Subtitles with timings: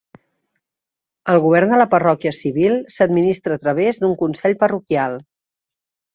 [1.33, 5.21] El govern de la parròquia civil s'administra a través d'un consell parroquial.